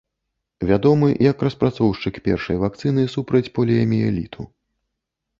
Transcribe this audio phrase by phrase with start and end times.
[0.69, 4.41] Вядомы як распрацоўшчык першай вакцыны супраць поліяміэліту.